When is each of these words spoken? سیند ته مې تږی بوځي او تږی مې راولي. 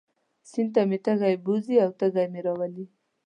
سیند 0.49 0.71
ته 0.75 0.81
مې 0.89 0.97
تږی 1.05 1.35
بوځي 1.45 1.75
او 1.85 1.89
تږی 1.99 2.25
مې 2.31 2.41
راولي. 2.45 2.85